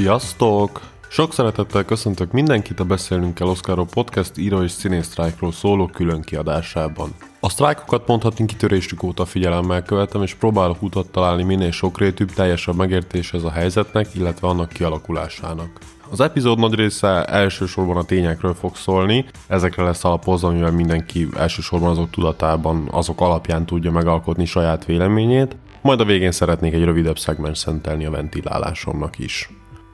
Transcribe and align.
Sziasztok! 0.00 0.80
Sok 1.08 1.32
szeretettel 1.32 1.84
köszöntök 1.84 2.32
mindenkit 2.32 2.80
a 2.80 2.84
Beszélnünk 2.84 3.34
kell 3.34 3.46
Oszkáról 3.46 3.86
podcast 3.86 4.38
író 4.38 4.62
és 4.62 4.70
színésztrájkról 4.70 5.52
szóló 5.52 5.86
külön 5.86 6.20
kiadásában. 6.20 7.14
A 7.40 7.48
sztrájkokat 7.48 8.06
mondhatni 8.06 8.44
kitörésük 8.46 9.02
óta 9.02 9.24
figyelemmel 9.24 9.82
követem, 9.82 10.22
és 10.22 10.34
próbálok 10.34 10.82
utat 10.82 11.10
találni 11.10 11.42
minél 11.42 11.70
sokrétűbb, 11.70 12.32
teljesebb 12.32 12.76
megértéshez 12.76 13.44
a 13.44 13.50
helyzetnek, 13.50 14.14
illetve 14.14 14.48
annak 14.48 14.68
kialakulásának. 14.68 15.78
Az 16.10 16.20
epizód 16.20 16.58
nagy 16.58 16.74
része 16.74 17.24
elsősorban 17.24 17.96
a 17.96 18.04
tényekről 18.04 18.54
fog 18.54 18.76
szólni, 18.76 19.24
ezekre 19.46 19.82
lesz 19.82 20.04
alapozva, 20.04 20.50
mivel 20.50 20.72
mindenki 20.72 21.28
elsősorban 21.36 21.90
azok 21.90 22.10
tudatában, 22.10 22.88
azok 22.90 23.20
alapján 23.20 23.66
tudja 23.66 23.90
megalkotni 23.90 24.44
saját 24.44 24.84
véleményét, 24.84 25.56
majd 25.82 26.00
a 26.00 26.04
végén 26.04 26.32
szeretnék 26.32 26.72
egy 26.72 26.84
rövidebb 26.84 27.18
szegmens 27.18 27.58
szentelni 27.58 28.04
a 28.04 28.10
ventilálásomnak 28.10 29.18
is. 29.18 29.50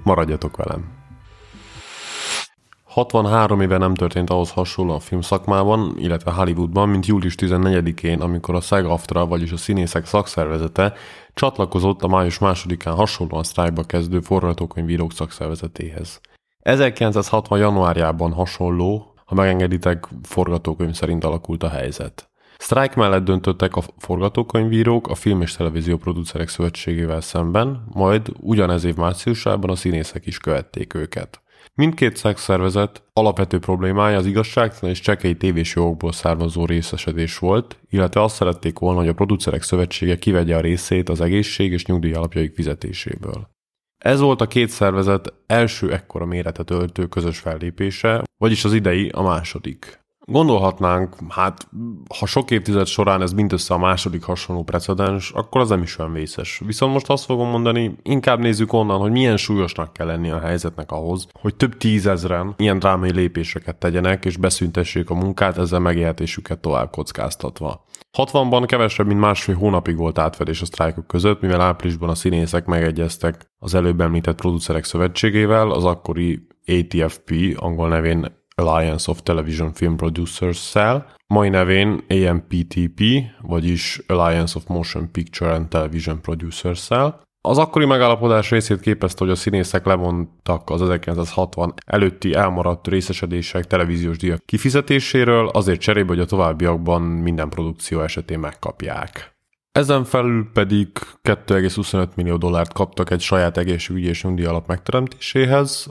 Maradjatok 0.07 0.57
velem! 0.57 0.85
63 2.85 3.61
éve 3.61 3.79
nem 3.79 3.95
történt 3.95 4.31
ahhoz 4.31 4.51
hasonló 4.51 4.95
a 4.95 4.98
filmszakmában, 4.98 5.95
illetve 5.98 6.31
Hollywoodban, 6.31 6.89
mint 6.89 7.07
július 7.07 7.35
14-én, 7.39 8.21
amikor 8.21 8.55
a 8.55 8.61
SAG-AFTRA, 8.61 9.27
vagyis 9.27 9.53
a 9.53 9.57
színészek 9.57 10.07
szakszervezete 10.07 10.93
csatlakozott 11.35 12.03
a 12.03 12.09
május 12.09 12.39
2-án 12.41 12.93
hasonlóan 12.97 13.43
sztrájkba 13.43 13.83
kezdő 13.83 14.21
forgatókönyvírók 14.21 15.13
szakszervezetéhez. 15.13 16.20
1960. 16.61 17.59
januárjában 17.59 18.33
hasonló, 18.33 19.15
ha 19.25 19.35
megengeditek, 19.35 20.09
forgatókönyv 20.23 20.95
szerint 20.95 21.25
alakult 21.25 21.63
a 21.63 21.69
helyzet. 21.69 22.31
Sztrájk 22.59 22.95
mellett 22.95 23.25
döntöttek 23.25 23.77
a 23.77 23.83
forgatókönyvírók 23.99 25.09
a 25.09 25.15
Film 25.15 25.41
és 25.41 25.57
Televízió 25.57 25.97
Producerek 25.97 26.49
Szövetségével 26.49 27.21
szemben, 27.21 27.85
majd 27.93 28.33
ugyanez 28.41 28.85
év 28.85 28.97
márciusában 28.97 29.71
a 29.71 29.75
színészek 29.75 30.27
is 30.27 30.39
követték 30.39 30.95
őket. 30.95 31.41
Mindkét 31.75 32.17
szakszervezet 32.17 33.03
alapvető 33.13 33.59
problémája 33.59 34.17
az 34.17 34.27
igazságtalan 34.27 34.95
és 34.95 35.01
csekély 35.01 35.35
tévés 35.35 35.75
jogokból 35.75 36.13
származó 36.13 36.65
részesedés 36.65 37.39
volt, 37.39 37.79
illetve 37.91 38.23
azt 38.23 38.35
szerették 38.35 38.79
volna, 38.79 38.98
hogy 38.98 39.09
a 39.09 39.15
producerek 39.15 39.63
szövetsége 39.63 40.19
kivegye 40.19 40.57
a 40.57 40.61
részét 40.61 41.09
az 41.09 41.20
egészség 41.20 41.73
és 41.73 41.87
nyugdíj 41.87 42.13
alapjaik 42.13 42.55
fizetéséből. 42.55 43.48
Ez 43.98 44.20
volt 44.20 44.41
a 44.41 44.47
két 44.47 44.69
szervezet 44.69 45.33
első 45.47 45.93
ekkora 45.93 46.25
méretet 46.25 46.70
öltő 46.70 47.07
közös 47.07 47.39
fellépése, 47.39 48.23
vagyis 48.39 48.65
az 48.65 48.73
idei 48.73 49.09
a 49.09 49.23
második. 49.23 50.05
Gondolhatnánk, 50.33 51.17
hát 51.29 51.69
ha 52.19 52.27
sok 52.27 52.51
évtized 52.51 52.87
során 52.87 53.23
ez 53.23 53.33
mindössze 53.33 53.75
a 53.75 53.79
második 53.79 54.23
hasonló 54.23 54.63
precedens, 54.63 55.31
akkor 55.31 55.61
az 55.61 55.69
nem 55.69 55.83
is 55.83 55.99
olyan 55.99 56.13
vészes. 56.13 56.63
Viszont 56.65 56.93
most 56.93 57.11
azt 57.11 57.25
fogom 57.25 57.49
mondani, 57.49 57.97
inkább 58.03 58.39
nézzük 58.39 58.73
onnan, 58.73 58.99
hogy 58.99 59.11
milyen 59.11 59.37
súlyosnak 59.37 59.93
kell 59.93 60.07
lenni 60.07 60.31
a 60.31 60.41
helyzetnek 60.41 60.91
ahhoz, 60.91 61.27
hogy 61.41 61.55
több 61.55 61.77
tízezren 61.77 62.55
ilyen 62.57 62.79
drámai 62.79 63.13
lépéseket 63.13 63.77
tegyenek, 63.77 64.25
és 64.25 64.36
beszüntessék 64.36 65.11
a 65.11 65.15
munkát, 65.15 65.59
ezzel 65.59 65.81
megélhetésüket 65.81 66.59
tovább 66.59 66.91
kockáztatva. 66.91 67.85
60-ban 68.19 68.65
kevesebb, 68.67 69.07
mint 69.07 69.20
másfél 69.20 69.55
hónapig 69.55 69.97
volt 69.97 70.19
átfedés 70.19 70.61
a 70.61 70.65
sztrájkok 70.67 71.07
között, 71.07 71.41
mivel 71.41 71.61
áprilisban 71.61 72.09
a 72.09 72.15
színészek 72.15 72.67
megegyeztek 72.67 73.51
az 73.59 73.75
előbb 73.75 74.01
említett 74.01 74.36
producerek 74.36 74.85
szövetségével, 74.85 75.70
az 75.70 75.85
akkori 75.85 76.47
ATFP, 76.67 77.33
angol 77.57 77.89
nevén 77.89 78.45
Alliance 78.62 79.11
of 79.11 79.22
Television 79.22 79.72
Film 79.72 79.96
Producers-szel, 79.96 81.14
mai 81.27 81.48
nevén 81.48 82.05
AMPTP, 82.08 83.00
vagyis 83.40 84.00
Alliance 84.06 84.58
of 84.58 84.67
Motion 84.67 85.11
Picture 85.11 85.52
and 85.52 85.68
Television 85.68 86.20
Producers-szel. 86.20 87.24
Az 87.40 87.58
akkori 87.58 87.84
megállapodás 87.84 88.50
részét 88.50 88.80
képezte, 88.80 89.24
hogy 89.24 89.33
a 89.33 89.36
színészek 89.36 89.86
levontak 89.86 90.70
az 90.70 90.83
1960 90.83 91.74
előtti 91.86 92.34
elmaradt 92.34 92.86
részesedések 92.86 93.64
televíziós 93.67 94.17
díjak 94.17 94.44
kifizetéséről, 94.44 95.48
azért 95.48 95.80
cserébe, 95.80 96.08
hogy 96.08 96.20
a 96.20 96.24
továbbiakban 96.24 97.02
minden 97.02 97.48
produkció 97.48 98.00
esetén 98.00 98.38
megkapják. 98.38 99.34
Ezen 99.73 100.05
felül 100.05 100.50
pedig 100.52 100.88
2,25 101.23 102.14
millió 102.14 102.36
dollárt 102.36 102.73
kaptak 102.73 103.11
egy 103.11 103.20
saját 103.20 103.56
egészségügyi 103.56 104.08
és 104.08 104.23
nyugdíj 104.23 104.44
alap 104.44 104.67
megteremtéséhez, 104.67 105.86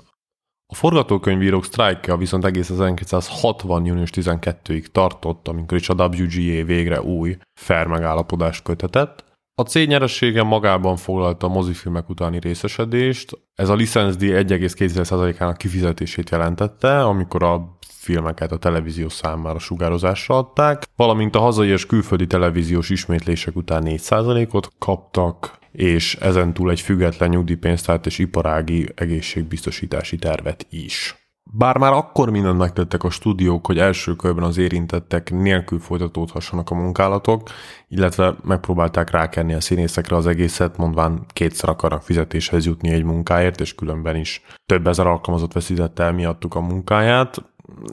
a 0.75 0.78
forgatókönyvírók 0.78 1.66
sztrájkja 1.66 2.18
viszont 2.18 2.46
egész 2.46 2.69
1960. 2.69 3.86
június 3.86 4.09
12-ig 4.13 4.86
tartott, 4.86 5.47
amikor 5.47 5.78
is 5.78 5.90
a 5.90 5.94
WGA 5.94 6.66
végre 6.66 7.02
új 7.02 7.38
fair 7.53 7.88
megállapodást 7.88 8.63
kötetett. 8.63 9.24
A 9.62 9.62
cég 9.62 9.88
nyeressége 9.88 10.44
magában 10.44 10.96
foglalta 10.96 11.47
a 11.47 11.50
mozifilmek 11.50 12.09
utáni 12.09 12.40
részesedést, 12.40 13.40
ez 13.56 13.69
a 13.69 13.75
licenszdíj 13.75 14.31
1,2%-ának 14.31 15.58
kifizetését 15.58 16.30
jelentette, 16.30 17.03
amikor 17.03 17.44
a 17.44 17.78
filmeket 17.88 18.52
a 18.52 18.57
televízió 18.57 19.09
számára 19.09 19.59
sugározásra 19.59 20.38
adták, 20.38 20.84
valamint 20.96 21.36
a 21.36 21.40
hazai 21.40 21.69
és 21.69 21.86
külföldi 21.86 22.28
televíziós 22.28 22.90
ismétlések 22.90 23.56
után 23.56 23.84
4%-ot 23.86 24.69
kaptak, 24.80 25.57
és 25.75 26.16
ezentúl 26.16 26.69
egy 26.69 26.81
független 26.81 27.30
nyugdíjpénztárt 27.30 28.06
és 28.06 28.19
iparági 28.19 28.90
egészségbiztosítási 28.96 30.18
tervet 30.18 30.68
is. 30.69 31.25
Bár 31.52 31.78
már 31.78 31.94
akkor 31.94 32.30
mindent 32.30 32.58
megtettek 32.58 33.03
a 33.03 33.09
stúdiók, 33.09 33.66
hogy 33.66 33.80
első 33.80 34.16
körben 34.16 34.44
az 34.44 34.58
érintettek 34.58 35.31
nélkül 35.31 35.80
folytatódhassanak 35.80 36.69
a 36.69 36.75
munkálatok, 36.75 37.50
illetve 37.88 38.36
megpróbálták 38.44 39.09
rákenni 39.09 39.53
a 39.53 39.62
színészekre 39.62 40.16
az 40.16 40.28
egészet, 40.28 40.78
mondván 40.78 41.25
kétszer 41.34 41.69
akarnak 41.69 42.02
fizetéshez 42.02 42.66
jutni 42.66 42.90
egy 42.90 43.03
munkáért, 43.03 43.59
és 43.59 43.75
különben 43.75 44.16
is 44.16 44.42
több 44.66 44.88
ezer 44.88 45.07
alkalmazott 45.07 45.53
veszítette 45.53 46.03
el 46.03 46.13
miattuk 46.13 46.56
a 46.56 46.59
munkáját. 46.62 47.38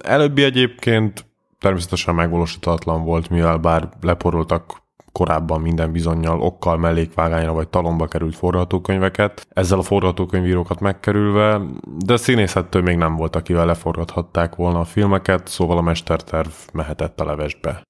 Előbbi 0.03 0.43
egyébként 0.43 1.25
természetesen 1.59 2.15
megvalósítatlan 2.15 3.05
volt, 3.05 3.31
mivel 3.31 3.59
bár 3.59 3.89
leporoltak 4.01 4.82
korábban 5.13 5.61
minden 5.61 5.93
bizonyal 5.93 6.41
okkal, 6.41 6.77
mellékvágányra 6.77 7.53
vagy 7.53 7.69
talomba 7.69 8.07
került 8.07 8.37
forgatókönyveket, 8.37 9.47
ezzel 9.51 9.79
a 9.79 9.83
forgatókönyvírókat 9.83 10.81
megkerülve, 10.81 11.61
de 12.05 12.17
színészettől 12.17 12.83
még 12.83 12.97
nem 12.97 13.17
volt, 13.17 13.37
akivel 13.37 13.67
leforgathatták 13.67 14.55
volna 14.55 14.79
a 14.79 14.85
filmeket, 14.85 15.47
szóval 15.49 15.79
a 15.79 15.83
mesterterv 15.83 16.51
mehetett 16.73 17.21
a 17.21 17.25
levesbe. 17.25 17.83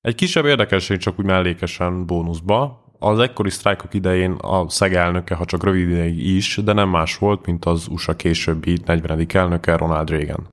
Egy 0.00 0.14
kisebb 0.14 0.44
érdekesség 0.44 0.98
csak 0.98 1.18
úgy 1.18 1.24
mellékesen 1.24 2.06
bónuszba, 2.06 2.88
az 3.02 3.18
ekkori 3.18 3.50
sztrájkok 3.50 3.94
idején 3.94 4.32
a 4.32 4.68
SZEG 4.68 4.94
elnöke, 4.94 5.34
ha 5.34 5.44
csak 5.44 5.64
rövid 5.64 5.88
ideig 5.88 6.26
is, 6.26 6.56
de 6.64 6.72
nem 6.72 6.88
más 6.88 7.18
volt, 7.18 7.46
mint 7.46 7.64
az 7.64 7.86
USA 7.88 8.16
későbbi 8.16 8.78
40. 8.84 9.26
elnöke 9.32 9.76
Ronald 9.76 10.10
Reagan. 10.10 10.48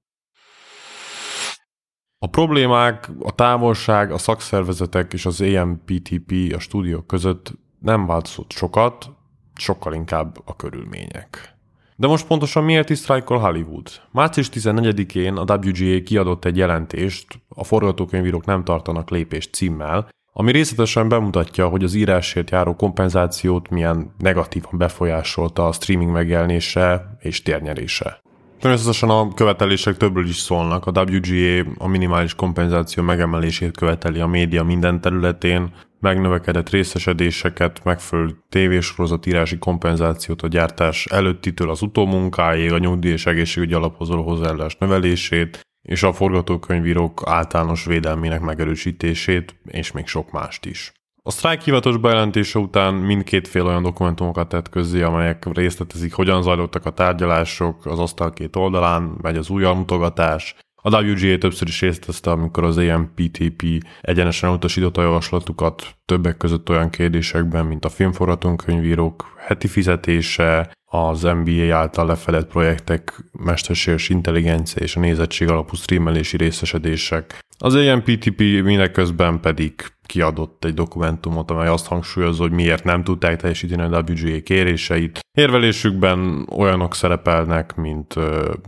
A 2.20 2.28
problémák, 2.28 3.10
a 3.20 3.36
távolság, 3.36 4.12
a 4.12 4.18
szakszervezetek 4.18 5.14
és 5.14 5.26
az 5.26 5.42
AMPTP 5.42 6.54
a 6.56 6.60
stúdiók 6.60 7.08
között 7.08 7.54
nem 7.80 8.06
változott 8.06 8.52
sokat, 8.52 9.10
sokkal 9.56 9.94
inkább 9.94 10.38
a 10.46 10.56
körülmények. 10.56 11.56
De 11.96 12.08
most 12.08 12.28
pontosan 12.28 12.64
miért 12.64 12.90
is 12.90 12.98
sztrájkol 12.98 13.38
Hollywood? 13.38 13.88
Március 14.12 14.50
14-én 14.54 15.36
a 15.36 15.42
WGA 15.42 16.04
kiadott 16.04 16.46
egy 16.46 16.58
jelentést, 16.58 17.28
a 17.50 17.64
forgatókönyvírók 17.64 18.46
nem 18.46 18.64
tartanak 18.64 19.10
lépést 19.10 19.54
címmel, 19.54 20.10
ami 20.34 20.52
részletesen 20.52 21.10
bemutatja, 21.10 21.68
hogy 21.68 21.84
az 21.84 21.94
írásért 21.94 22.50
járó 22.50 22.76
kompenzációt 22.76 23.70
milyen 23.70 24.14
negatívan 24.18 24.78
befolyásolta 24.78 25.68
a 25.68 25.72
streaming 25.72 26.12
megjelenése 26.12 27.18
és 27.20 27.42
térnyerése. 27.42 28.22
Természetesen 28.60 29.10
a 29.10 29.34
követelések 29.34 29.98
többről 29.98 30.28
is 30.28 30.36
szólnak. 30.36 30.86
A 30.86 31.02
WGA 31.02 31.66
a 31.78 31.88
minimális 31.88 32.36
kompenzáció 32.36 33.04
megemelését 33.04 33.78
követeli 33.78 34.20
a 34.20 34.28
média 34.28 34.64
minden 34.64 35.02
területén, 35.02 35.74
megnövekedett 36.00 36.70
részesedéseket, 36.70 37.84
megfelelő 37.84 38.44
tévésorozatírási 38.50 39.58
kompenzációt 39.58 40.42
a 40.42 40.48
gyártás 40.48 41.06
előttitől 41.06 41.70
az 41.70 41.82
utómunkáig, 41.82 42.72
a 42.72 42.78
nyugdíj 42.78 43.12
és 43.12 43.26
egészségügyi 43.26 43.74
alaphoz 43.74 44.10
való 44.10 44.24
hozzáállás 44.24 44.76
növelését, 44.80 45.62
és 45.82 46.04
a 46.04 46.14
forgatókönyvírók 46.14 47.22
általános 47.26 47.86
védelmének 47.86 48.42
megerősítését, 48.42 49.56
és 49.66 49.92
még 49.92 50.08
sok 50.08 50.32
mást 50.32 50.66
is. 50.66 50.92
A 51.28 51.32
sztrájk 51.32 51.62
hivatalos 51.62 51.98
bejelentése 51.98 52.60
után 52.60 52.94
mindkét 52.94 53.48
fél 53.48 53.66
olyan 53.66 53.84
dokumentumokat 53.84 54.50
tett 54.50 54.70
közzé, 54.70 55.02
amelyek 55.02 55.46
részletezik, 55.54 56.14
hogyan 56.14 56.42
zajlottak 56.42 56.86
a 56.86 56.90
tárgyalások 56.90 57.86
az 57.86 58.00
asztal 58.00 58.34
két 58.34 58.56
oldalán, 58.56 59.18
megy 59.22 59.38
az 59.38 59.50
új 59.50 59.64
mutogatás, 59.64 60.56
a 60.82 61.04
WGA 61.04 61.38
többször 61.38 61.68
is 61.68 61.82
részletezte, 61.82 62.32
amikor 62.32 62.64
az 62.64 62.78
AMPTP 62.78 63.86
egyenesen 64.02 64.50
utasította 64.50 65.02
a 65.02 65.04
javaslatukat 65.04 65.98
többek 66.06 66.38
között 66.38 66.70
olyan 66.70 66.90
kérdésekben, 66.90 67.66
mint 67.66 67.86
a 67.86 67.90
filmforgatókönyvírók 67.90 69.34
heti 69.38 69.68
fizetése, 69.68 70.72
az 70.90 71.22
NBA 71.22 71.76
által 71.76 72.06
lefedett 72.06 72.48
projektek 72.48 73.24
mesterséges 73.32 74.10
intelligencia 74.10 74.84
és 74.84 74.96
a 74.96 75.00
nézettség 75.00 75.50
alapú 75.50 75.76
streamelési 75.76 76.38
részesedések. 76.38 77.40
Az 77.58 77.76
AMPTP 77.76 78.40
mindeközben 78.40 79.40
pedig 79.40 79.74
kiadott 80.08 80.66
egy 80.66 80.74
dokumentumot, 80.74 81.52
amely 81.52 81.68
azt 81.68 81.88
hangsúlyozza, 81.88 82.42
hogy 82.42 82.52
miért 82.52 82.84
nem 82.84 83.04
tudták 83.04 83.42
teljesíteni 83.42 83.96
a 83.96 84.04
WGA 84.08 84.42
kéréseit. 84.44 85.20
Érvelésükben 85.38 86.48
olyanok 86.56 86.96
szerepelnek, 86.96 87.76
mint 87.76 88.14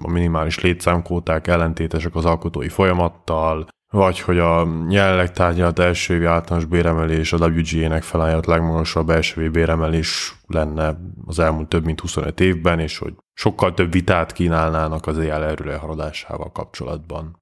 a 0.01 0.09
minimális 0.11 0.59
létszámkóták 0.59 1.47
ellentétesek 1.47 2.15
az 2.15 2.25
alkotói 2.25 2.69
folyamattal, 2.69 3.67
vagy 3.91 4.19
hogy 4.19 4.39
a 4.39 4.67
jelenleg 4.89 5.31
tárgyalt 5.31 5.79
első 5.79 6.13
évi 6.13 6.25
általános 6.25 6.65
béremelés 6.65 7.33
a 7.33 7.47
WGA-nek 7.47 8.03
felajánlott 8.03 8.45
legmagasabb 8.45 9.09
első 9.09 9.41
évi 9.41 9.49
béremelés 9.49 10.35
lenne 10.47 10.97
az 11.25 11.39
elmúlt 11.39 11.67
több 11.67 11.85
mint 11.85 11.99
25 11.99 12.39
évben, 12.39 12.79
és 12.79 12.97
hogy 12.97 13.13
sokkal 13.33 13.73
több 13.73 13.91
vitát 13.91 14.31
kínálnának 14.31 15.07
az 15.07 15.17
éjjel 15.17 15.43
erőre 15.43 15.77
haladásával 15.77 16.51
kapcsolatban. 16.51 17.37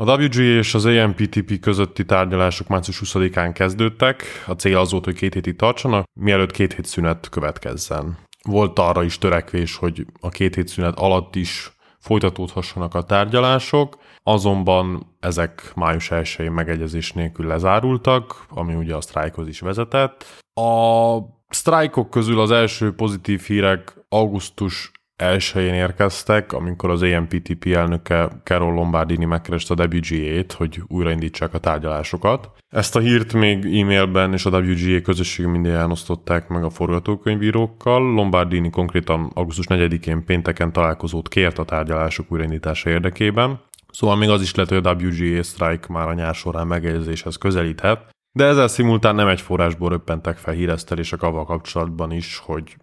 A 0.00 0.20
WGA 0.22 0.42
és 0.42 0.74
az 0.74 0.84
AMPTP 0.84 1.60
közötti 1.60 2.04
tárgyalások 2.04 2.68
március 2.68 3.00
20-án 3.04 3.50
kezdődtek. 3.54 4.22
A 4.46 4.52
cél 4.52 4.76
az 4.76 4.90
volt, 4.90 5.04
hogy 5.04 5.14
két 5.14 5.34
hétig 5.34 5.56
tartsanak, 5.56 6.04
mielőtt 6.20 6.50
két 6.50 6.72
hét 6.72 6.84
szünet 6.84 7.28
következzen. 7.28 8.18
Volt 8.42 8.78
arra 8.78 9.02
is 9.02 9.18
törekvés, 9.18 9.76
hogy 9.76 10.06
a 10.20 10.28
két 10.28 10.54
hét 10.54 10.68
szünet 10.68 10.98
alatt 10.98 11.34
is 11.34 11.72
folytatódhassanak 11.98 12.94
a 12.94 13.02
tárgyalások, 13.02 13.98
azonban 14.22 15.16
ezek 15.20 15.72
május 15.74 16.10
1 16.10 16.50
megegyezés 16.50 17.12
nélkül 17.12 17.46
lezárultak, 17.46 18.44
ami 18.48 18.74
ugye 18.74 18.94
a 18.94 19.00
sztrájkhoz 19.00 19.48
is 19.48 19.60
vezetett. 19.60 20.24
A 20.54 21.18
sztrájkok 21.48 22.10
közül 22.10 22.40
az 22.40 22.50
első 22.50 22.94
pozitív 22.94 23.40
hírek 23.40 23.94
augusztus 24.08 24.90
elsőjén 25.18 25.74
érkeztek, 25.74 26.52
amikor 26.52 26.90
az 26.90 27.02
AMPTP 27.02 27.66
elnöke 27.66 28.28
Carol 28.44 28.72
Lombardini 28.72 29.24
megkereste 29.24 29.74
a 29.74 29.86
WGA-t, 29.86 30.52
hogy 30.52 30.82
újraindítsák 30.86 31.54
a 31.54 31.58
tárgyalásokat. 31.58 32.50
Ezt 32.68 32.96
a 32.96 33.00
hírt 33.00 33.32
még 33.32 33.64
e-mailben 33.80 34.32
és 34.32 34.44
a 34.44 34.60
WGA 34.60 35.00
közösség 35.02 35.46
minden 35.46 35.90
osztották 35.90 36.48
meg 36.48 36.64
a 36.64 36.70
forgatókönyvírókkal. 36.70 38.12
Lombardini 38.12 38.70
konkrétan 38.70 39.30
augusztus 39.34 39.66
4-én 39.68 40.24
pénteken 40.24 40.72
találkozót 40.72 41.28
kért 41.28 41.58
a 41.58 41.64
tárgyalások 41.64 42.32
újraindítása 42.32 42.90
érdekében. 42.90 43.60
Szóval 43.90 44.16
még 44.16 44.28
az 44.28 44.42
is 44.42 44.54
lehet, 44.54 44.72
hogy 44.72 44.86
a 44.86 45.06
WGA 45.06 45.42
strike 45.42 45.86
már 45.88 46.08
a 46.08 46.14
nyár 46.14 46.34
során 46.34 46.66
megegyezéshez 46.66 47.36
közelíthet, 47.36 48.10
de 48.32 48.44
ezzel 48.44 48.68
szimultán 48.68 49.14
nem 49.14 49.28
egy 49.28 49.40
forrásból 49.40 49.88
röppentek 49.88 50.36
fel 50.36 50.54
híresztelések 50.54 51.22
avval 51.22 51.44
kapcsolatban 51.44 52.12
is, 52.12 52.38
hogy 52.44 52.76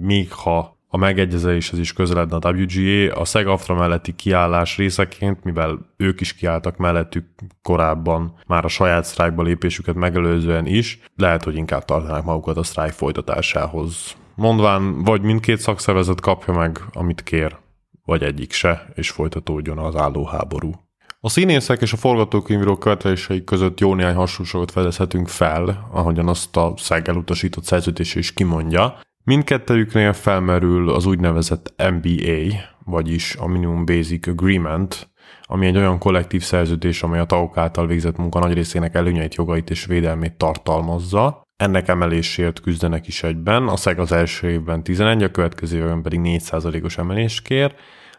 még 0.00 0.32
ha 0.32 0.77
a 0.90 0.96
megegyezéshez 0.96 1.78
is 1.78 1.92
közeledne 1.92 2.36
a 2.36 2.52
WGA, 2.52 3.20
a 3.20 3.24
SEG-AFTRA 3.24 3.74
melletti 3.74 4.14
kiállás 4.14 4.76
részeként, 4.76 5.44
mivel 5.44 5.78
ők 5.96 6.20
is 6.20 6.34
kiálltak 6.34 6.76
mellettük 6.76 7.24
korábban, 7.62 8.34
már 8.46 8.64
a 8.64 8.68
saját 8.68 9.04
sztrájkba 9.04 9.42
lépésüket 9.42 9.94
megelőzően 9.94 10.66
is, 10.66 11.00
lehet, 11.16 11.44
hogy 11.44 11.56
inkább 11.56 11.84
tartanák 11.84 12.24
magukat 12.24 12.56
a 12.56 12.62
sztrájk 12.62 12.92
folytatásához. 12.92 14.16
Mondván, 14.34 15.02
vagy 15.02 15.22
mindkét 15.22 15.58
szakszervezet 15.58 16.20
kapja 16.20 16.54
meg, 16.54 16.80
amit 16.92 17.22
kér, 17.22 17.56
vagy 18.04 18.22
egyik 18.22 18.52
se, 18.52 18.92
és 18.94 19.10
folytatódjon 19.10 19.78
az 19.78 19.96
álló 19.96 20.24
háború. 20.24 20.72
A 21.20 21.28
színészek 21.28 21.80
és 21.80 21.92
a 21.92 21.96
forgatókönyvírók 21.96 22.78
követelései 22.78 23.44
között 23.44 23.80
jó 23.80 23.94
néhány 23.94 24.14
hasonlóságot 24.14 24.70
fedezhetünk 24.70 25.28
fel, 25.28 25.88
ahogyan 25.92 26.28
azt 26.28 26.56
a 26.56 26.72
SZEG 26.76 27.08
elutasított 27.08 27.64
szerződés 27.64 28.14
is 28.14 28.32
kimondja, 28.32 28.98
Mindkettőjüknél 29.28 30.12
felmerül 30.12 30.90
az 30.90 31.06
úgynevezett 31.06 31.74
MBA, 31.90 32.54
vagyis 32.84 33.36
a 33.36 33.46
Minimum 33.46 33.84
Basic 33.84 34.26
Agreement, 34.26 35.10
ami 35.42 35.66
egy 35.66 35.76
olyan 35.76 35.98
kollektív 35.98 36.42
szerződés, 36.42 37.02
amely 37.02 37.20
a 37.20 37.24
tagok 37.24 37.56
által 37.56 37.86
végzett 37.86 38.16
munka 38.16 38.38
nagy 38.38 38.52
részének 38.52 38.94
előnyeit, 38.94 39.34
jogait 39.34 39.70
és 39.70 39.84
védelmét 39.84 40.32
tartalmazza. 40.32 41.42
Ennek 41.56 41.88
emelésért 41.88 42.60
küzdenek 42.60 43.06
is 43.06 43.22
egyben. 43.22 43.68
A 43.68 43.76
SZEG 43.76 43.98
az 43.98 44.12
első 44.12 44.50
évben 44.50 44.82
11, 44.82 45.22
a 45.22 45.30
következő 45.30 45.78
évben 45.78 46.02
pedig 46.02 46.20
4%-os 46.22 46.98
emelést 46.98 47.42
kér. 47.42 47.74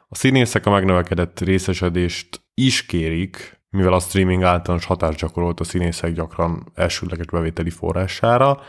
A 0.07 0.15
színészek 0.15 0.65
a 0.65 0.71
megnövekedett 0.71 1.39
részesedést 1.39 2.41
is 2.53 2.85
kérik, 2.85 3.61
mivel 3.69 3.93
a 3.93 3.99
streaming 3.99 4.43
általános 4.43 4.85
hatást 4.85 5.19
gyakorolt 5.19 5.59
a 5.59 5.63
színészek 5.63 6.13
gyakran 6.13 6.71
elsődleges 6.75 7.25
bevételi 7.25 7.69
forrására, 7.69 8.59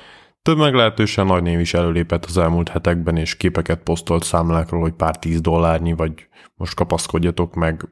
több 0.42 0.58
meglehetősen 0.58 1.26
nagy 1.26 1.42
név 1.42 1.60
is 1.60 1.74
előlépett 1.74 2.24
az 2.24 2.38
elmúlt 2.38 2.68
hetekben, 2.68 3.16
és 3.16 3.36
képeket 3.36 3.82
posztolt 3.82 4.24
számlákról, 4.24 4.80
hogy 4.80 4.92
pár 4.92 5.18
tíz 5.18 5.40
dollárnyi, 5.40 5.92
vagy 5.92 6.28
most 6.54 6.74
kapaszkodjatok 6.74 7.54
meg, 7.54 7.88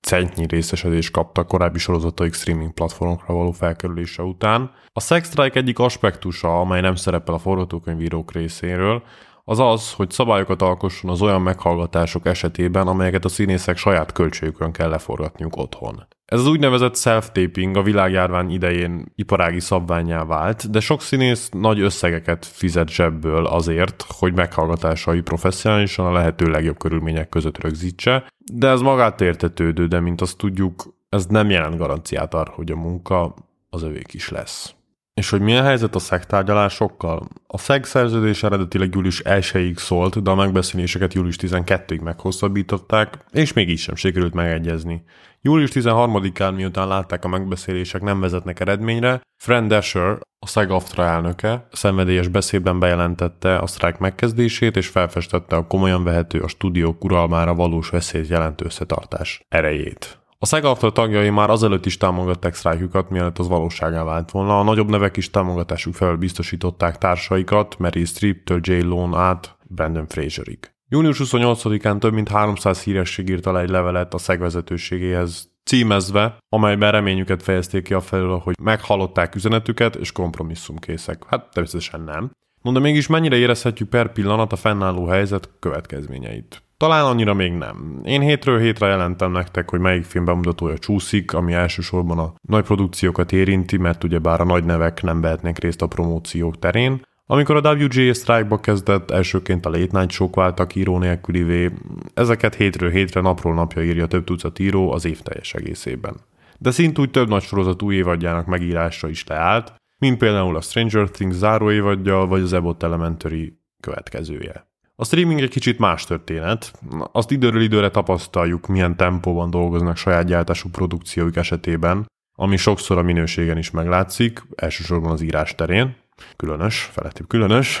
centnyi 0.00 0.46
részesedés 0.46 1.10
kaptak 1.10 1.48
korábbi 1.48 1.78
sorozataik 1.78 2.34
streaming 2.34 2.72
platformokra 2.72 3.34
való 3.34 3.50
felkerülése 3.50 4.22
után. 4.22 4.70
A 4.92 5.00
Sex 5.00 5.28
Strike 5.28 5.58
egyik 5.58 5.78
aspektusa, 5.78 6.60
amely 6.60 6.80
nem 6.80 6.94
szerepel 6.94 7.34
a 7.34 7.38
forgatókönyvírók 7.38 8.32
részéről, 8.32 9.02
az 9.44 9.58
az, 9.58 9.92
hogy 9.92 10.10
szabályokat 10.10 10.62
alkosson 10.62 11.10
az 11.10 11.22
olyan 11.22 11.42
meghallgatások 11.42 12.26
esetében, 12.26 12.86
amelyeket 12.86 13.24
a 13.24 13.28
színészek 13.28 13.76
saját 13.76 14.12
költségükön 14.12 14.72
kell 14.72 14.88
leforgatniuk 14.88 15.56
otthon. 15.56 16.06
Ez 16.32 16.40
az 16.40 16.46
úgynevezett 16.46 16.96
self-taping 16.96 17.76
a 17.76 17.82
világjárvány 17.82 18.50
idején 18.50 19.04
iparági 19.14 19.60
szabványá 19.60 20.24
vált, 20.24 20.70
de 20.70 20.80
sok 20.80 21.02
színész 21.02 21.48
nagy 21.48 21.80
összegeket 21.80 22.46
fizet 22.46 22.88
zsebből 22.88 23.46
azért, 23.46 24.04
hogy 24.08 24.34
meghallgatásai 24.34 25.20
professzionálisan 25.20 26.06
a 26.06 26.12
lehető 26.12 26.50
legjobb 26.50 26.78
körülmények 26.78 27.28
között 27.28 27.62
rögzítse, 27.62 28.26
de 28.52 28.68
ez 28.68 28.80
magát 28.80 29.20
értetődő, 29.20 29.86
de 29.86 30.00
mint 30.00 30.20
azt 30.20 30.36
tudjuk, 30.36 30.94
ez 31.08 31.26
nem 31.26 31.50
jelent 31.50 31.78
garanciát 31.78 32.34
arra, 32.34 32.52
hogy 32.54 32.70
a 32.70 32.76
munka 32.76 33.34
az 33.70 33.82
övék 33.82 34.14
is 34.14 34.28
lesz. 34.28 34.74
És 35.14 35.30
hogy 35.30 35.40
milyen 35.40 35.64
helyzet 35.64 35.94
a 35.94 35.98
szegtárgyalásokkal? 35.98 37.28
A 37.46 37.58
szeg 37.58 37.84
szerződés 37.84 38.42
eredetileg 38.42 38.94
július 38.94 39.22
1-ig 39.24 39.76
szólt, 39.76 40.22
de 40.22 40.30
a 40.30 40.34
megbeszéléseket 40.34 41.14
július 41.14 41.36
12-ig 41.40 42.02
meghosszabbították, 42.02 43.18
és 43.30 43.52
még 43.52 43.68
így 43.68 43.78
sem 43.78 43.94
sikerült 43.94 44.34
megegyezni. 44.34 45.02
Július 45.44 45.70
13-án, 45.74 46.54
miután 46.54 46.88
látták 46.88 47.24
a 47.24 47.28
megbeszélések 47.28 48.02
nem 48.02 48.20
vezetnek 48.20 48.60
eredményre, 48.60 49.20
Fran 49.42 49.68
Dasher, 49.68 50.18
a 50.38 50.46
SAG-AFTRA 50.46 51.04
elnöke, 51.04 51.66
szenvedélyes 51.72 52.28
beszédben 52.28 52.78
bejelentette 52.78 53.58
a 53.58 53.66
sztrájk 53.66 53.98
megkezdését, 53.98 54.76
és 54.76 54.88
felfestette 54.88 55.56
a 55.56 55.66
komolyan 55.66 56.04
vehető 56.04 56.40
a 56.40 56.48
stúdiók 56.48 57.04
uralmára 57.04 57.54
valós 57.54 57.88
veszélyt 57.88 58.28
jelentő 58.28 58.64
összetartás 58.64 59.44
erejét. 59.48 60.18
A 60.38 60.46
SAG 60.46 60.92
tagjai 60.92 61.30
már 61.30 61.50
azelőtt 61.50 61.86
is 61.86 61.96
támogatták 61.96 62.54
sztrájkjukat, 62.54 63.10
mielőtt 63.10 63.38
az 63.38 63.48
valóságá 63.48 64.04
vált 64.04 64.30
volna. 64.30 64.58
A 64.58 64.62
nagyobb 64.62 64.88
nevek 64.88 65.16
is 65.16 65.30
támogatásuk 65.30 65.94
felől 65.94 66.16
biztosították 66.16 66.98
társaikat, 66.98 67.78
Mary 67.78 68.04
Streep-től 68.04 68.60
J. 68.62 68.80
Lone 68.80 69.18
át 69.18 69.56
Brandon 69.62 70.06
Fraserig. 70.06 70.71
Június 70.92 71.20
28-án 71.24 71.98
több 71.98 72.12
mint 72.12 72.28
300 72.28 72.82
híresség 72.82 73.28
írta 73.28 73.52
le 73.52 73.60
egy 73.60 73.68
levelet 73.68 74.14
a 74.14 74.18
SZEG 74.18 74.38
vezetőségéhez 74.38 75.50
címezve, 75.64 76.38
amelyben 76.48 76.92
reményüket 76.92 77.42
fejezték 77.42 77.84
ki 77.84 77.94
a 77.94 78.00
felől, 78.00 78.38
hogy 78.38 78.54
meghallották 78.62 79.34
üzenetüket 79.34 79.94
és 79.96 80.12
kompromisszumkészek. 80.12 81.24
Hát 81.26 81.48
természetesen 81.52 82.00
nem. 82.00 82.30
No, 82.62 82.72
de 82.72 82.78
mégis 82.78 83.06
mennyire 83.06 83.36
érezhetjük 83.36 83.88
per 83.88 84.12
pillanat 84.12 84.52
a 84.52 84.56
fennálló 84.56 85.06
helyzet 85.06 85.50
következményeit? 85.60 86.62
Talán 86.76 87.04
annyira 87.04 87.34
még 87.34 87.52
nem. 87.52 88.00
Én 88.04 88.20
hétről 88.20 88.58
hétre 88.58 88.86
jelentem 88.86 89.32
nektek, 89.32 89.70
hogy 89.70 89.80
melyik 89.80 90.04
film 90.04 90.24
bemutatója 90.24 90.78
csúszik, 90.78 91.32
ami 91.32 91.52
elsősorban 91.52 92.18
a 92.18 92.32
nagy 92.48 92.64
produkciókat 92.64 93.32
érinti, 93.32 93.76
mert 93.76 94.04
ugyebár 94.04 94.40
a 94.40 94.44
nagy 94.44 94.64
nevek 94.64 95.02
nem 95.02 95.20
vehetnek 95.20 95.58
részt 95.58 95.82
a 95.82 95.86
promóciók 95.86 96.58
terén. 96.58 97.02
Amikor 97.26 97.56
a 97.56 97.74
WGA 97.74 98.14
strike 98.14 98.58
kezdett, 98.60 99.10
elsőként 99.10 99.66
a 99.66 99.70
Late 99.70 99.98
Night 99.98 100.10
show 100.10 100.30
váltak 100.30 100.74
író 100.74 100.98
nélkülivé, 100.98 101.70
ezeket 102.14 102.54
hétről 102.54 102.90
hétre 102.90 103.20
napról 103.20 103.54
napja 103.54 103.82
írja 103.82 104.06
több 104.06 104.24
tucat 104.24 104.58
író 104.58 104.92
az 104.92 105.04
év 105.04 105.20
teljes 105.20 105.54
egészében. 105.54 106.14
De 106.58 106.70
szintúgy 106.70 107.10
több 107.10 107.28
nagy 107.28 107.42
sorozat 107.42 107.82
új 107.82 107.94
évadjának 107.94 108.46
megírása 108.46 109.08
is 109.08 109.26
leállt, 109.26 109.74
mint 109.98 110.18
például 110.18 110.56
a 110.56 110.60
Stranger 110.60 111.10
Things 111.10 111.34
záró 111.34 111.70
évadja, 111.70 112.16
vagy 112.16 112.40
az 112.40 112.52
Abbott 112.52 112.82
Elementary 112.82 113.58
következője. 113.80 114.70
A 114.96 115.04
streaming 115.04 115.40
egy 115.40 115.50
kicsit 115.50 115.78
más 115.78 116.04
történet. 116.04 116.72
Azt 117.12 117.30
időről 117.30 117.62
időre 117.62 117.90
tapasztaljuk, 117.90 118.66
milyen 118.66 118.96
tempóban 118.96 119.50
dolgoznak 119.50 119.96
saját 119.96 120.26
gyártású 120.26 120.68
produkcióik 120.68 121.36
esetében. 121.36 122.10
ami 122.34 122.56
sokszor 122.56 122.98
a 122.98 123.02
minőségen 123.02 123.58
is 123.58 123.70
meglátszik, 123.70 124.42
elsősorban 124.54 125.10
az 125.10 125.20
írás 125.20 125.54
terén, 125.54 125.96
különös, 126.36 126.90
felettébb 126.92 127.26
különös. 127.26 127.80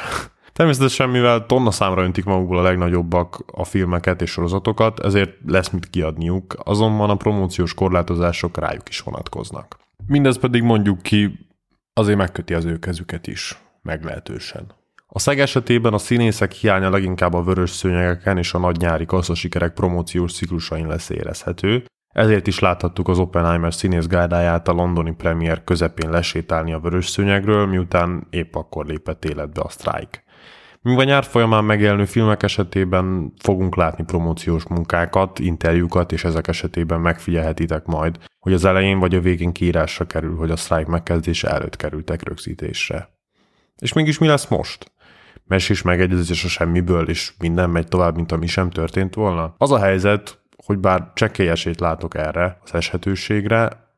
Természetesen, 0.52 1.08
mivel 1.08 1.46
tonna 1.46 1.70
számra 1.70 2.02
öntik 2.02 2.24
magukból 2.24 2.58
a 2.58 2.62
legnagyobbak 2.62 3.44
a 3.46 3.64
filmeket 3.64 4.22
és 4.22 4.30
sorozatokat, 4.30 5.00
ezért 5.00 5.36
lesz 5.46 5.70
mit 5.70 5.90
kiadniuk, 5.90 6.54
azonban 6.64 7.10
a 7.10 7.16
promóciós 7.16 7.74
korlátozások 7.74 8.58
rájuk 8.58 8.88
is 8.88 9.00
vonatkoznak. 9.00 9.76
Mindez 10.06 10.38
pedig 10.38 10.62
mondjuk 10.62 11.02
ki, 11.02 11.48
azért 11.92 12.18
megköti 12.18 12.54
az 12.54 12.64
ő 12.64 12.78
kezüket 12.78 13.26
is, 13.26 13.58
meglehetősen. 13.82 14.66
A 15.06 15.18
szeg 15.18 15.40
esetében 15.40 15.92
a 15.92 15.98
színészek 15.98 16.52
hiánya 16.52 16.90
leginkább 16.90 17.34
a 17.34 17.42
vörös 17.42 17.70
szőnyegeken 17.70 18.38
és 18.38 18.54
a 18.54 18.58
nagy 18.58 18.76
nyári 18.76 19.04
kasszasikerek 19.04 19.72
promóciós 19.72 20.32
ciklusain 20.32 20.86
lesz 20.86 21.10
érezhető, 21.10 21.84
ezért 22.12 22.46
is 22.46 22.58
láthattuk 22.58 23.08
az 23.08 23.18
Oppenheimer 23.18 23.74
színész 23.74 24.06
gárdáját 24.06 24.68
a 24.68 24.72
londoni 24.72 25.12
premier 25.14 25.64
közepén 25.64 26.10
lesétálni 26.10 26.72
a 26.72 26.78
vörös 26.78 27.08
szőnyegről, 27.08 27.66
miután 27.66 28.26
épp 28.30 28.54
akkor 28.54 28.86
lépett 28.86 29.24
életbe 29.24 29.60
a 29.60 29.68
sztrájk. 29.68 30.24
Míg 30.82 30.98
a 30.98 31.04
nyár 31.04 31.24
folyamán 31.24 31.64
megjelenő 31.64 32.04
filmek 32.04 32.42
esetében 32.42 33.32
fogunk 33.38 33.76
látni 33.76 34.04
promóciós 34.04 34.66
munkákat, 34.66 35.38
interjúkat, 35.38 36.12
és 36.12 36.24
ezek 36.24 36.48
esetében 36.48 37.00
megfigyelhetitek 37.00 37.84
majd, 37.84 38.18
hogy 38.38 38.52
az 38.52 38.64
elején 38.64 38.98
vagy 38.98 39.14
a 39.14 39.20
végén 39.20 39.52
kiírásra 39.52 40.04
kerül, 40.04 40.36
hogy 40.36 40.50
a 40.50 40.56
sztrájk 40.56 40.86
megkezdése 40.86 41.48
előtt 41.48 41.76
kerültek 41.76 42.22
rögzítésre. 42.22 43.08
És 43.78 43.92
mégis 43.92 44.18
mi 44.18 44.26
lesz 44.26 44.48
most? 44.48 44.92
Mesés 45.44 45.82
megegyezés 45.82 46.44
a 46.44 46.48
semmiből, 46.48 47.08
és 47.08 47.32
minden 47.38 47.70
megy 47.70 47.88
tovább, 47.88 48.14
mint 48.14 48.32
ami 48.32 48.46
sem 48.46 48.70
történt 48.70 49.14
volna? 49.14 49.54
Az 49.58 49.72
a 49.72 49.78
helyzet, 49.78 50.41
hogy 50.64 50.78
bár 50.78 51.10
csekélyesét 51.14 51.80
látok 51.80 52.14
erre 52.14 52.58
az 52.64 52.74
eshetőségre, 52.74 53.90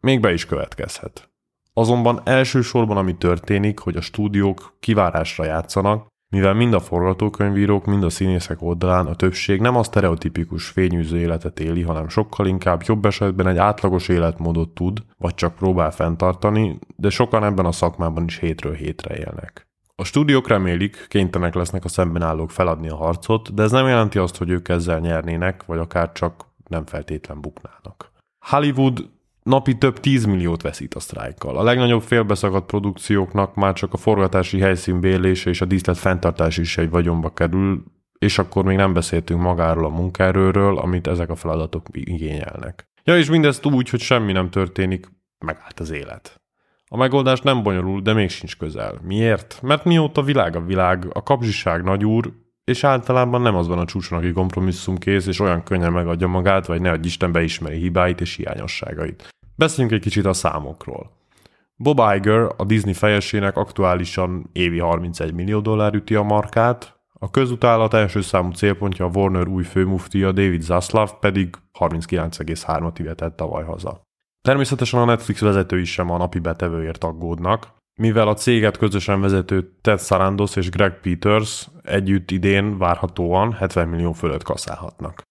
még 0.00 0.20
be 0.20 0.32
is 0.32 0.46
következhet. 0.46 1.30
Azonban 1.72 2.20
elsősorban 2.24 2.96
ami 2.96 3.16
történik, 3.16 3.78
hogy 3.78 3.96
a 3.96 4.00
stúdiók 4.00 4.76
kivárásra 4.80 5.44
játszanak, 5.44 6.06
mivel 6.28 6.54
mind 6.54 6.74
a 6.74 6.80
forgatókönyvírók, 6.80 7.84
mind 7.84 8.04
a 8.04 8.10
színészek 8.10 8.62
oldalán 8.62 9.06
a 9.06 9.14
többség 9.14 9.60
nem 9.60 9.76
a 9.76 9.82
sztereotipikus 9.82 10.66
fényűző 10.66 11.18
életet 11.18 11.60
éli, 11.60 11.82
hanem 11.82 12.08
sokkal 12.08 12.46
inkább 12.46 12.82
jobb 12.86 13.04
esetben 13.04 13.46
egy 13.46 13.56
átlagos 13.56 14.08
életmódot 14.08 14.68
tud, 14.68 15.02
vagy 15.18 15.34
csak 15.34 15.54
próbál 15.54 15.90
fenntartani, 15.90 16.78
de 16.96 17.10
sokan 17.10 17.44
ebben 17.44 17.66
a 17.66 17.72
szakmában 17.72 18.24
is 18.24 18.38
hétről 18.38 18.74
hétre 18.74 19.16
élnek. 19.16 19.69
A 20.00 20.04
stúdiók 20.04 20.48
remélik, 20.48 21.06
kénytelenek 21.08 21.54
lesznek 21.54 21.84
a 21.84 21.88
szemben 21.88 22.22
állók 22.22 22.50
feladni 22.50 22.88
a 22.88 22.96
harcot, 22.96 23.54
de 23.54 23.62
ez 23.62 23.70
nem 23.70 23.86
jelenti 23.86 24.18
azt, 24.18 24.36
hogy 24.36 24.50
ők 24.50 24.68
ezzel 24.68 24.98
nyernének, 24.98 25.64
vagy 25.64 25.78
akár 25.78 26.12
csak 26.12 26.44
nem 26.68 26.86
feltétlen 26.86 27.40
buknának. 27.40 28.12
Hollywood 28.46 29.10
napi 29.42 29.78
több 29.78 30.00
10 30.00 30.24
milliót 30.24 30.62
veszít 30.62 30.94
a 30.94 31.00
sztrájkkal. 31.00 31.56
A 31.56 31.62
legnagyobb 31.62 32.02
félbeszakadt 32.02 32.66
produkcióknak 32.66 33.54
már 33.54 33.72
csak 33.72 33.92
a 33.92 33.96
forgatási 33.96 34.60
helyszín 34.60 35.00
bélése 35.00 35.50
és 35.50 35.60
a 35.60 35.64
díszlet 35.64 35.98
fenntartás 35.98 36.56
is 36.56 36.78
egy 36.78 36.90
vagyonba 36.90 37.32
kerül, 37.32 37.84
és 38.18 38.38
akkor 38.38 38.64
még 38.64 38.76
nem 38.76 38.92
beszéltünk 38.92 39.40
magáról 39.40 39.84
a 39.84 39.96
munkaerőről, 39.96 40.78
amit 40.78 41.06
ezek 41.06 41.30
a 41.30 41.36
feladatok 41.36 41.86
igényelnek. 41.92 42.84
Ja, 43.04 43.18
és 43.18 43.30
mindezt 43.30 43.66
úgy, 43.66 43.88
hogy 43.88 44.00
semmi 44.00 44.32
nem 44.32 44.50
történik, 44.50 45.08
megállt 45.44 45.80
az 45.80 45.90
élet. 45.90 46.39
A 46.92 46.96
megoldás 46.96 47.40
nem 47.40 47.62
bonyolul, 47.62 48.00
de 48.00 48.12
még 48.12 48.30
sincs 48.30 48.56
közel. 48.56 49.00
Miért? 49.02 49.58
Mert 49.62 49.84
mióta 49.84 50.22
világ 50.22 50.56
a 50.56 50.60
világ, 50.60 51.06
a 51.12 51.22
kapzsiság 51.22 51.82
nagyúr, 51.82 52.32
és 52.64 52.84
általában 52.84 53.40
nem 53.40 53.54
az 53.54 53.68
van 53.68 53.78
a 53.78 53.84
csúcson, 53.84 54.18
aki 54.18 54.32
kompromisszum 54.32 54.98
kész, 54.98 55.26
és 55.26 55.40
olyan 55.40 55.62
könnyen 55.62 55.92
megadja 55.92 56.26
magát, 56.26 56.66
vagy 56.66 56.80
ne 56.80 56.90
adj 56.90 57.06
Isten 57.06 57.32
beismeri 57.32 57.78
hibáit 57.78 58.20
és 58.20 58.36
hiányosságait. 58.36 59.28
Beszéljünk 59.56 59.94
egy 59.96 60.02
kicsit 60.02 60.24
a 60.24 60.32
számokról. 60.32 61.10
Bob 61.76 62.00
Iger, 62.14 62.48
a 62.56 62.64
Disney 62.64 62.94
fejesének 62.94 63.56
aktuálisan 63.56 64.50
évi 64.52 64.78
31 64.78 65.32
millió 65.32 65.60
dollár 65.60 65.94
üti 65.94 66.14
a 66.14 66.22
markát, 66.22 67.00
a 67.12 67.30
közutálat 67.30 67.94
első 67.94 68.20
számú 68.20 68.50
célpontja 68.50 69.04
a 69.04 69.10
Warner 69.14 69.46
új 69.46 69.62
főmuftia 69.62 70.32
David 70.32 70.62
Zaslav 70.62 71.10
pedig 71.20 71.54
39,3-at 71.78 72.94
ivetett 72.98 73.36
tavaly 73.36 73.64
haza. 73.64 74.08
Természetesen 74.42 75.00
a 75.00 75.04
Netflix 75.04 75.40
vezetői 75.40 75.84
sem 75.84 76.10
a 76.10 76.16
napi 76.16 76.38
betevőért 76.38 77.04
aggódnak, 77.04 77.68
mivel 78.00 78.28
a 78.28 78.34
céget 78.34 78.76
közösen 78.76 79.20
vezető 79.20 79.72
Ted 79.80 80.00
Sarandos 80.00 80.56
és 80.56 80.70
Greg 80.70 81.00
Peters 81.00 81.68
együtt 81.82 82.30
idén 82.30 82.78
várhatóan 82.78 83.52
70 83.52 83.88
millió 83.88 84.12
fölött 84.12 84.42
kaszálhatnak. 84.42 85.22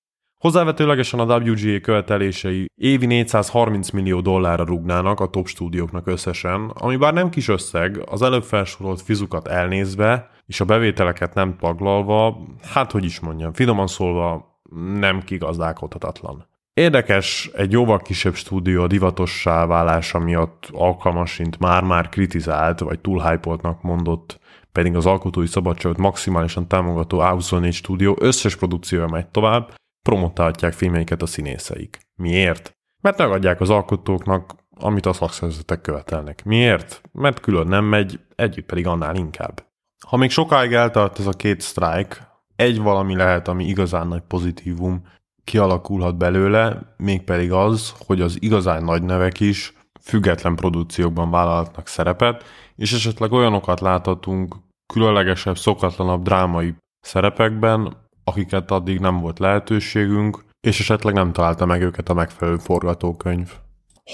Hozzávetőlegesen 0.44 1.20
a 1.20 1.38
WGA 1.38 1.80
követelései 1.82 2.66
évi 2.76 3.06
430 3.06 3.90
millió 3.90 4.22
dollárra 4.22 4.64
rugnának 4.66 5.20
a 5.20 5.30
top 5.30 5.48
stúdióknak 5.48 6.08
összesen, 6.08 6.70
ami 6.70 6.96
bár 6.96 7.14
nem 7.14 7.30
kis 7.30 7.48
összeg, 7.48 8.04
az 8.10 8.22
előbb 8.22 8.44
felsorolt 8.44 9.02
fizukat 9.02 9.48
elnézve, 9.48 10.30
és 10.46 10.60
a 10.60 10.66
bevételeket 10.66 11.34
nem 11.34 11.58
taglalva, 11.58 12.38
hát 12.74 12.92
hogy 12.92 13.04
is 13.04 13.20
mondjam, 13.20 13.54
finoman 13.54 13.88
szólva 13.88 14.60
nem 15.00 15.22
kigazdálkodhatatlan. 15.22 16.48
Érdekes, 16.80 17.50
egy 17.54 17.72
jóval 17.72 18.00
kisebb 18.00 18.34
stúdió 18.34 18.84
a 18.84 18.88
divatossá 18.88 19.66
válása 19.66 20.20
miatt 20.20 20.68
alkalmasint 20.72 21.60
már-már 21.60 22.10
kritizált, 22.10 22.80
vagy 22.80 23.00
túlhypoltnak 23.00 23.82
mondott, 23.82 24.40
pedig 24.72 24.96
az 24.96 25.06
alkotói 25.06 25.48
szabadságot 25.48 25.98
maximálisan 25.98 26.68
támogató 26.68 27.18
A24 27.22 27.74
stúdió 27.74 28.18
összes 28.20 28.56
produkciója 28.56 29.08
megy 29.08 29.28
tovább, 29.28 29.74
promotálhatják 30.02 30.74
filmjeiket 30.74 31.22
a 31.22 31.26
színészeik. 31.26 32.00
Miért? 32.16 32.78
Mert 33.02 33.18
megadják 33.18 33.62
az 33.62 33.70
alkotóknak, 33.70 34.56
amit 34.76 35.06
a 35.06 35.14
szakszervezetek 35.14 35.82
követelnek. 35.82 36.44
Miért? 36.46 37.02
Mert 37.12 37.40
külön 37.40 37.68
nem 37.68 37.86
megy, 37.86 38.20
együtt 38.36 38.66
pedig 38.66 38.88
annál 38.88 39.16
inkább. 39.16 39.66
Ha 40.08 40.18
még 40.18 40.30
sokáig 40.30 40.74
eltart 40.74 41.20
ez 41.20 41.28
a 41.28 41.32
két 41.32 41.62
sztrájk, 41.62 42.28
egy 42.56 42.82
valami 42.82 43.16
lehet, 43.16 43.48
ami 43.48 43.66
igazán 43.66 44.08
nagy 44.08 44.24
pozitívum, 44.28 45.04
kialakulhat 45.50 46.18
belőle, 46.18 46.82
mégpedig 46.98 47.52
az, 47.52 47.94
hogy 48.06 48.22
az 48.22 48.38
igazán 48.40 48.84
nagy 48.84 49.04
nevek 49.04 49.40
is 49.40 49.74
független 50.02 50.56
produkciókban 50.56 51.32
vállalhatnak 51.32 51.88
szerepet, 51.88 52.44
és 52.76 52.94
esetleg 52.94 53.32
olyanokat 53.32 53.80
láthatunk 53.80 54.56
különlegesebb, 54.94 55.58
szokatlanabb 55.58 56.24
drámai 56.24 56.76
szerepekben, 57.00 57.94
akiket 58.24 58.72
addig 58.72 59.00
nem 59.00 59.20
volt 59.20 59.40
lehetőségünk, 59.40 60.44
és 60.68 60.80
esetleg 60.80 61.14
nem 61.14 61.32
találta 61.32 61.66
meg 61.66 61.82
őket 61.82 62.10
a 62.10 62.14
megfelelő 62.14 62.58
forgatókönyv. 62.58 63.52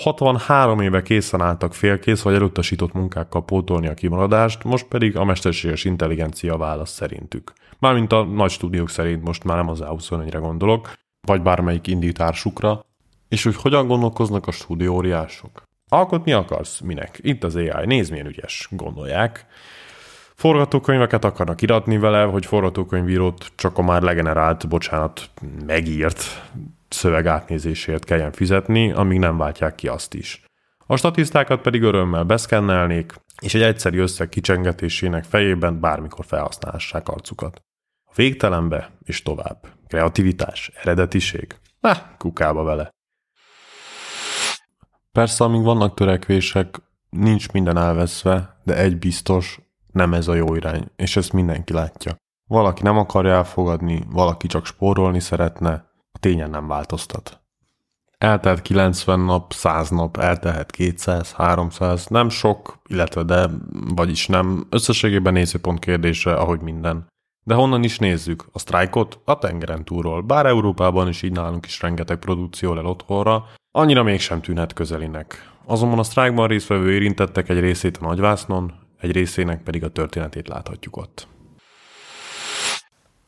63 0.04 0.80
éve 0.80 1.02
készen 1.02 1.42
álltak 1.42 1.74
félkész 1.74 2.22
vagy 2.22 2.34
elutasított 2.34 2.94
munkákkal 2.94 3.46
pótolni 3.46 3.88
a 3.88 3.94
kimaradást, 3.94 4.64
most 4.64 4.86
pedig 4.88 5.18
a 5.18 5.24
mesterséges 5.24 5.84
intelligencia 5.84 6.58
válasz 6.58 6.92
szerintük. 6.92 7.54
Mármint 7.80 8.12
a 8.12 8.24
nagy 8.24 8.52
stúdiók 8.52 8.90
szerint 8.90 9.24
most 9.24 9.44
már 9.44 9.58
nem 9.58 9.70
az 9.70 9.84
A24-re 9.84 10.40
gondolok, 10.40 10.94
vagy 11.26 11.42
bármelyik 11.42 11.88
indítársukra, 11.88 12.86
és 13.30 13.44
hogy 13.44 13.56
hogyan 13.56 13.88
gondolkoznak 13.88 14.48
a 14.48 14.52
stúdióriások. 14.52 15.64
Alkotni 15.90 16.32
akarsz? 16.32 16.80
Minek? 16.80 17.20
Itt 17.22 17.44
az 17.44 17.56
AI, 17.56 17.86
nézd 17.86 18.12
milyen 18.12 18.26
ügyes, 18.26 18.68
gondolják. 18.72 19.46
Forgatókönyveket 20.36 21.26
akarnak 21.26 21.62
iratni 21.62 21.98
vele, 21.98 22.24
hogy 22.24 22.46
forgatókönyvírót 22.46 23.52
csak 23.56 23.78
a 23.78 23.82
már 23.82 24.02
legenerált, 24.02 24.68
bocsánat, 24.68 25.30
megírt 25.66 26.24
szöveg 26.90 27.28
átnézésért 27.28 28.06
kelljen 28.06 28.32
fizetni, 28.32 28.92
amíg 28.92 29.20
nem 29.20 29.38
váltják 29.38 29.76
ki 29.76 29.88
azt 29.88 30.14
is. 30.14 30.44
A 30.88 30.96
statisztákat 30.96 31.62
pedig 31.62 31.82
örömmel 31.82 32.24
beszkennelnék, 32.24 33.14
és 33.42 33.54
egy 33.54 33.62
egyszerű 33.62 34.00
összeg 34.00 34.30
kicsengetésének 34.30 35.24
fejében 35.24 35.80
bármikor 35.80 36.26
felhasználhassák 36.26 37.08
arcukat. 37.08 37.62
Végtelenbe 38.16 38.92
és 39.04 39.22
tovább. 39.22 39.68
Kreativitás, 39.88 40.72
eredetiség? 40.76 41.56
Na, 41.80 42.16
kukába 42.18 42.64
vele. 42.64 42.90
Persze, 45.12 45.44
amíg 45.44 45.64
vannak 45.64 45.94
törekvések, 45.94 46.82
nincs 47.10 47.52
minden 47.52 47.78
elveszve, 47.78 48.60
de 48.64 48.78
egy 48.78 48.98
biztos, 48.98 49.60
nem 49.92 50.14
ez 50.14 50.28
a 50.28 50.34
jó 50.34 50.56
irány, 50.56 50.92
és 50.96 51.16
ezt 51.16 51.34
mindenki 51.34 51.74
látja. 51.74 52.16
Valaki 52.48 52.84
nem 52.84 52.98
akarja 52.98 53.34
elfogadni, 53.34 54.04
valaki 54.10 54.48
csak 54.48 54.66
spórolni 54.66 55.20
szeretne, 55.20 55.74
a 56.12 56.20
tényen 56.20 56.50
nem 56.50 56.68
változtat. 56.68 57.40
Eltelt 58.18 58.62
90 58.62 59.20
nap, 59.20 59.54
100 59.54 59.90
nap, 59.90 60.18
eltehet 60.18 60.72
200, 60.72 61.32
300, 61.32 62.06
nem 62.08 62.30
sok, 62.30 62.82
illetve 62.88 63.24
de, 63.24 63.50
vagyis 63.96 64.28
nem, 64.28 64.68
összességében 64.70 65.34
nézőpont 65.34 65.80
kérdése, 65.80 66.34
ahogy 66.34 66.62
minden. 66.62 67.08
De 67.48 67.54
honnan 67.54 67.84
is 67.84 68.00
nézzük? 68.00 68.46
A 68.52 68.60
sztrájkot? 68.60 69.20
A 69.26 69.38
tengeren 69.38 69.86
túlról. 69.86 70.22
Bár 70.22 70.46
Európában 70.46 71.08
is 71.08 71.22
így 71.22 71.32
nálunk 71.32 71.66
is 71.66 71.82
rengeteg 71.82 72.18
produkció 72.18 72.74
lel 72.74 72.86
otthonra, 72.86 73.46
annyira 73.72 74.04
mégsem 74.04 74.42
tűnhet 74.42 74.74
közelinek. 74.74 75.52
Azonban 75.66 76.00
a 76.00 76.04
sztrájkban 76.04 76.48
résztvevő 76.48 76.92
érintettek 76.92 77.50
egy 77.50 77.60
részét 77.60 77.98
a 77.98 78.06
nagyvásznon, 78.06 78.74
egy 79.00 79.12
részének 79.12 79.64
pedig 79.64 79.84
a 79.84 79.90
történetét 79.90 80.48
láthatjuk 80.48 80.98
ott. 80.98 81.28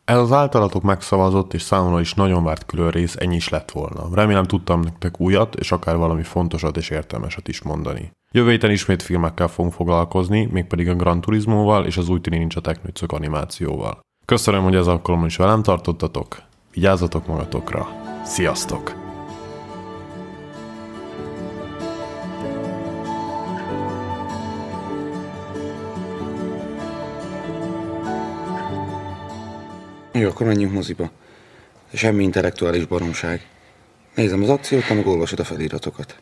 Ez 0.06 0.18
az 0.18 0.32
általatok 0.32 0.84
megszavazott 0.84 1.54
és 1.54 1.62
számomra 1.62 2.00
is 2.00 2.14
nagyon 2.14 2.44
várt 2.44 2.66
külön 2.66 2.90
rész 2.90 3.16
ennyi 3.16 3.36
is 3.36 3.50
lett 3.50 3.72
volna. 3.72 4.16
Remélem 4.16 4.44
tudtam 4.44 4.80
nektek 4.80 5.20
újat, 5.20 5.56
és 5.56 5.72
akár 5.72 5.98
valami 5.98 6.24
fontosat 6.24 6.78
és 6.78 6.90
értelmeset 6.90 7.48
is 7.48 7.62
mondani. 7.62 8.12
Jövő 8.32 8.50
héten 8.50 8.72
ismét 8.72 9.02
filmekkel 9.02 9.48
fogunk 9.48 9.74
foglalkozni, 9.74 10.46
mégpedig 10.52 10.90
a 10.90 10.96
Gran 10.96 11.22
Turismoval 11.22 11.86
és 11.86 11.98
az 11.98 12.10
új 12.10 12.22
Tini 12.22 12.38
Ninja 12.38 12.62
Technőcök 12.62 13.12
animációval. 13.12 14.06
Köszönöm, 14.28 14.64
hogy 14.64 14.76
ez 14.76 14.88
alkalommal 14.88 15.28
is 15.28 15.36
velem 15.36 15.64
tartottatok, 15.64 16.42
vigyázzatok 16.74 17.28
magatokra, 17.28 17.88
sziasztok! 18.26 18.96
Jó, 30.12 30.30
akkor 30.30 30.46
menjünk 30.46 30.74
moziba. 30.74 31.10
Semmi 31.94 32.24
intellektuális 32.24 32.86
baromság. 32.86 33.48
Nézem 34.16 34.44
az 34.44 34.50
akciót, 34.50 34.90
meg 34.90 35.08
olvasod 35.08 35.40
a 35.40 35.44
feliratokat. 35.44 36.22